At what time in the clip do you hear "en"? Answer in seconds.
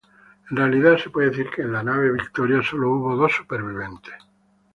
0.49-0.57, 1.61-1.73